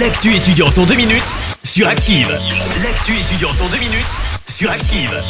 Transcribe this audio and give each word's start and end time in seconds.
L'actu 0.00 0.34
étudiante 0.34 0.76
en 0.78 0.86
deux 0.86 0.96
minutes 0.96 1.22
sur 1.62 1.86
Active. 1.86 2.28
L'actu 2.82 3.16
étudiante 3.16 3.60
en 3.60 3.68
deux 3.68 3.78
minutes 3.78 4.10
sur 4.44 4.68
Active. 4.68 5.22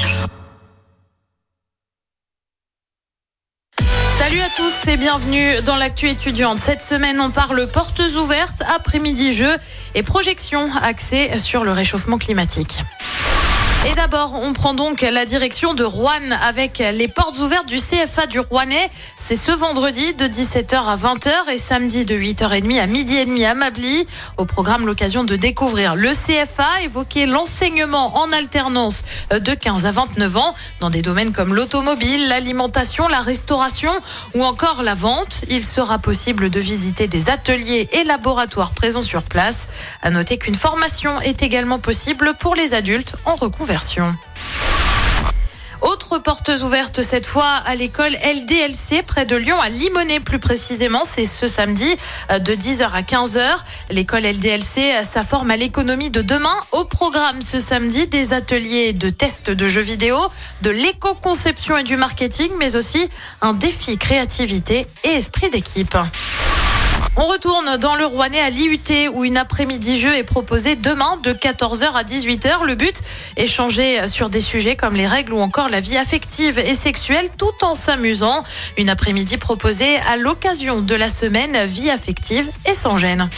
Salut 4.19 4.41
à 4.41 4.49
tous 4.57 4.89
et 4.89 4.97
bienvenue 4.97 5.61
dans 5.67 5.77
l'actu 5.77 6.09
étudiante. 6.09 6.59
Cette 6.61 6.81
semaine, 6.81 7.21
on 7.21 7.31
parle 7.31 7.67
portes 7.67 8.01
ouvertes, 8.17 8.63
après-midi 8.75 9.35
jeux 9.35 9.55
et 9.95 10.03
projections 10.03 10.71
axées 10.83 11.39
sur 11.39 11.65
le 11.65 11.73
réchauffement 11.73 12.17
climatique. 12.17 12.79
Et 13.87 13.95
d'abord, 13.95 14.33
on 14.41 14.55
prend 14.55 14.73
donc 14.73 15.03
la 15.03 15.27
direction 15.27 15.75
de 15.75 15.85
Rouen 15.85 16.31
avec 16.43 16.79
les 16.79 17.07
portes 17.07 17.39
ouvertes 17.39 17.67
du 17.67 17.77
CFA 17.77 18.27
du 18.27 18.41
Rouennais. 18.41 18.89
C'est 19.19 19.37
ce 19.37 19.53
vendredi 19.53 20.15
de 20.15 20.25
17h 20.25 20.75
à 20.75 20.97
20h 20.97 21.51
et 21.53 21.59
samedi 21.59 22.07
de 22.07 22.15
8h30 22.15 22.81
à 22.81 22.87
midi 22.87 23.17
et 23.17 23.27
demi 23.27 23.45
à 23.45 23.53
Mably. 23.53 24.07
Au 24.39 24.47
programme, 24.47 24.87
l'occasion 24.87 25.23
de 25.23 25.37
découvrir 25.37 25.97
le 25.97 26.13
CFA, 26.13 26.81
évoquer 26.83 27.27
l'enseignement 27.27 28.17
en 28.17 28.33
alternance 28.33 29.03
de 29.31 29.53
15 29.53 29.85
à 29.85 29.93
29 29.93 30.37
ans 30.39 30.55
dans 30.81 30.89
des 30.89 31.03
domaines 31.03 31.33
comme 31.33 31.55
l'automobile, 31.55 32.29
l'alimentation, 32.29 33.07
la 33.07 33.21
restauration 33.21 33.93
ou 34.35 34.45
encore 34.45 34.83
la 34.83 34.95
vente. 34.95 35.43
Il 35.51 35.67
sera 35.67 35.99
possible 35.99 36.49
de 36.49 36.59
visiter 36.59 37.07
des 37.07 37.29
ateliers 37.29 37.91
et 37.93 38.05
laboratoires 38.05 38.73
présents 38.73 39.03
sur 39.03 39.25
place. 39.25 39.69
À 40.01 40.09
noter 40.09 40.39
qu'une 40.39 40.55
formation 40.55 41.21
est 41.21 41.43
également 41.43 41.79
possible 41.79 42.33
pour 42.41 42.55
les 42.55 42.73
adultes 42.73 43.17
en 43.27 43.35
reconversion. 43.35 43.74
Autre 45.85 46.19
portes 46.19 46.51
ouvertes 46.63 47.03
cette 47.03 47.27
fois 47.27 47.61
à 47.67 47.75
l'école 47.75 48.13
LDLC 48.15 49.03
près 49.07 49.27
de 49.27 49.37
Lyon 49.37 49.61
à 49.61 49.69
Limonest 49.69 50.25
plus 50.25 50.39
précisément. 50.39 51.03
C'est 51.05 51.27
ce 51.27 51.47
samedi 51.47 51.97
euh, 52.31 52.39
de 52.39 52.55
10h 52.55 52.91
à 52.91 53.03
15h. 53.03 53.43
L'école 53.91 54.23
LDLC 54.23 54.79
euh, 54.79 55.03
ça 55.03 55.25
forme 55.25 55.51
à 55.51 55.59
l'économie 55.59 56.11
de 56.11 56.23
demain. 56.23 56.55
Au 56.73 56.85
programme 56.85 57.43
ce 57.43 57.61
samedi 57.61 58.07
des 58.07 58.33
ateliers 58.33 58.95
de 58.95 59.11
tests 59.11 59.51
de 59.51 59.69
jeux 59.69 59.83
vidéo, 59.83 60.17
de 60.63 60.71
l'éco-conception 60.71 61.77
et 61.77 61.83
du 61.83 61.99
marketing, 61.99 62.51
mais 62.59 62.77
aussi 62.77 63.11
un 63.43 63.53
défi 63.53 63.99
créativité 63.99 64.87
et 65.05 65.09
esprit 65.09 65.51
d'équipe. 65.51 65.99
On 67.17 67.27
retourne 67.27 67.77
dans 67.77 67.95
le 67.95 68.07
Rouennais 68.07 68.41
à 68.41 68.51
l'IUT 68.51 69.09
où 69.13 69.25
une 69.25 69.37
après-midi 69.37 69.97
jeu 69.97 70.17
est 70.17 70.25
proposé 70.25 70.75
demain 70.75 71.17
de 71.23 71.33
14h 71.33 71.93
à 71.93 72.03
18h. 72.03 72.65
Le 72.65 72.75
but, 72.75 73.01
échanger 73.37 74.09
sur 74.09 74.31
des 74.31 74.41
sujets 74.41 74.75
comme 74.75 74.95
les 74.95 75.07
règles 75.07 75.33
ou 75.33 75.39
encore 75.39 75.69
la 75.69 75.79
vie 75.79 75.97
affective 75.97 76.59
et 76.59 76.75
sexuelle 76.75 77.29
tout 77.39 77.65
en 77.65 77.77
s'amusant. 77.77 78.43
Une 78.77 78.91
après-midi 78.91 79.37
proposée 79.37 79.97
à 80.09 80.17
l'occasion 80.17 80.81
de 80.81 80.95
la 80.97 81.09
semaine 81.09 81.67
vie 81.67 81.89
affective 81.89 82.51
et 82.69 82.75
sans 82.75 82.99
gêne. 82.99 83.31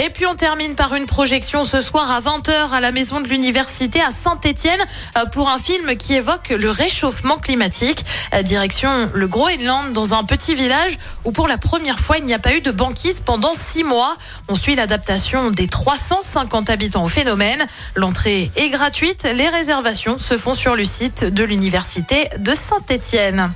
Et 0.00 0.10
puis 0.10 0.26
on 0.26 0.36
termine 0.36 0.76
par 0.76 0.94
une 0.94 1.06
projection 1.06 1.64
ce 1.64 1.80
soir 1.80 2.08
à 2.08 2.20
20h 2.20 2.70
à 2.72 2.80
la 2.80 2.92
maison 2.92 3.20
de 3.20 3.26
l'université 3.26 4.00
à 4.00 4.10
Saint-Étienne 4.12 4.80
euh, 5.16 5.26
pour 5.26 5.48
un 5.48 5.58
film 5.58 5.96
qui 5.96 6.14
évoque 6.14 6.50
le 6.50 6.70
réchauffement 6.70 7.36
climatique. 7.36 8.04
Euh, 8.32 8.42
direction 8.42 9.10
le 9.12 9.26
Groenland 9.26 9.92
dans 9.92 10.14
un 10.14 10.22
petit 10.22 10.54
village 10.54 10.96
où 11.24 11.32
pour 11.32 11.48
la 11.48 11.58
première 11.58 11.98
fois 11.98 12.18
il 12.18 12.24
n'y 12.26 12.32
a 12.32 12.38
pas 12.38 12.54
eu 12.54 12.60
de 12.60 12.70
banquise 12.70 13.18
pendant 13.24 13.54
six 13.54 13.82
mois. 13.82 14.16
On 14.46 14.54
suit 14.54 14.76
l'adaptation 14.76 15.50
des 15.50 15.66
350 15.66 16.70
habitants 16.70 17.02
au 17.02 17.08
phénomène. 17.08 17.66
L'entrée 17.96 18.52
est 18.54 18.70
gratuite. 18.70 19.26
Les 19.34 19.48
réservations 19.48 20.16
se 20.18 20.38
font 20.38 20.54
sur 20.54 20.76
le 20.76 20.84
site 20.84 21.24
de 21.24 21.42
l'université 21.42 22.28
de 22.38 22.54
Saint-Étienne. 22.54 23.50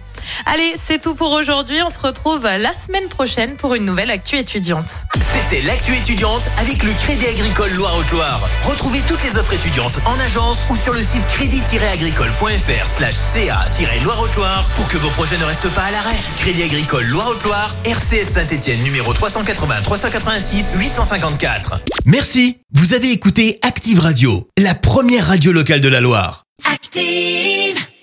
Allez, 0.46 0.74
c'est 0.84 1.00
tout 1.00 1.14
pour 1.14 1.32
aujourd'hui. 1.32 1.82
On 1.84 1.90
se 1.90 2.00
retrouve 2.00 2.44
la 2.44 2.74
semaine 2.74 3.08
prochaine 3.08 3.56
pour 3.56 3.74
une 3.74 3.84
nouvelle 3.84 4.10
actu 4.10 4.36
étudiante. 4.36 5.04
C'était 5.14 5.62
l'actu 5.62 5.94
étudiante 5.94 6.42
avec 6.58 6.82
le 6.82 6.92
Crédit 6.92 7.26
Agricole 7.26 7.72
Loire-Haute-Loire. 7.72 8.40
Retrouvez 8.64 9.00
toutes 9.06 9.22
les 9.24 9.36
offres 9.36 9.52
étudiantes 9.52 9.98
en 10.06 10.18
agence 10.20 10.66
ou 10.70 10.76
sur 10.76 10.92
le 10.92 11.02
site 11.02 11.26
crédit-agricole.fr 11.26 12.86
slash 12.86 13.14
ca-loire-haute-Loire 13.14 14.68
pour 14.74 14.88
que 14.88 14.96
vos 14.96 15.10
projets 15.10 15.38
ne 15.38 15.44
restent 15.44 15.72
pas 15.72 15.84
à 15.84 15.90
l'arrêt. 15.90 16.16
Crédit 16.36 16.62
Agricole 16.62 17.04
Loire-Haute-Loire, 17.06 17.74
RCS 17.84 18.34
Saint-Etienne 18.34 18.82
numéro 18.82 19.12
380 19.12 19.82
386 19.82 20.74
854. 20.76 21.80
Merci. 22.06 22.58
Vous 22.74 22.94
avez 22.94 23.10
écouté 23.12 23.58
Active 23.62 24.00
Radio, 24.00 24.48
la 24.58 24.74
première 24.74 25.26
radio 25.26 25.52
locale 25.52 25.80
de 25.80 25.88
la 25.88 26.00
Loire. 26.00 26.44
Active! 26.64 27.81